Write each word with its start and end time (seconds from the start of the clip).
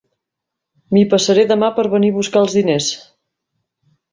M'hi 0.95 1.03
passaré 1.11 1.45
demà 1.53 1.69
per 1.77 1.85
venir 1.93 2.11
a 2.15 2.17
buscar 2.17 2.43
els 2.45 2.59
diners. 2.61 2.89